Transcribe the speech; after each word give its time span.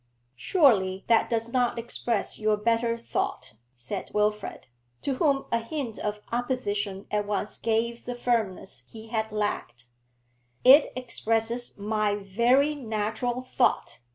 'Surely 0.35 1.03
that 1.05 1.29
does 1.29 1.53
not 1.53 1.77
express 1.77 2.39
your 2.39 2.57
better 2.57 2.97
thought,' 2.97 3.53
said 3.75 4.09
Wilfrid, 4.15 4.65
to 5.03 5.17
whom 5.17 5.45
a 5.51 5.59
hint 5.59 5.99
of 5.99 6.21
opposition 6.31 7.05
at 7.11 7.27
once 7.27 7.59
gave 7.59 8.05
the 8.05 8.15
firmness 8.15 8.81
he 8.91 9.09
had 9.09 9.31
lacked. 9.31 9.85
'It 10.63 10.91
expresses 10.95 11.77
my 11.77 12.15
very 12.15 12.73
natural 12.73 13.41
thought. 13.43 13.99